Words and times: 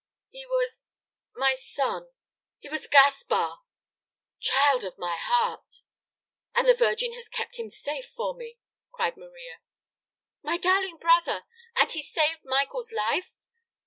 "He 0.31 0.47
was 0.47 0.87
my 1.35 1.53
son. 1.53 2.09
He 2.57 2.67
was 2.69 2.87
Gaspar!" 2.87 3.57
"Child 4.39 4.83
of 4.83 4.97
my 4.97 5.15
heart! 5.15 5.83
And 6.55 6.67
the 6.67 6.73
Virgin 6.73 7.13
has 7.13 7.29
kept 7.29 7.59
him 7.59 7.69
safe 7.69 8.07
for 8.09 8.33
me!" 8.33 8.57
cried 8.91 9.15
Maria. 9.15 9.59
"My 10.41 10.57
darling 10.57 10.97
brother! 10.97 11.43
And 11.79 11.91
he 11.91 12.01
saved 12.01 12.41
Michael's 12.43 12.91
life!" 12.91 13.35